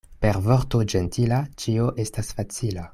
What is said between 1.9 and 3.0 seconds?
estas facila.